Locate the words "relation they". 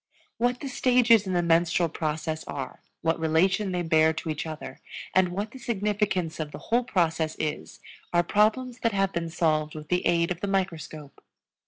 3.19-3.83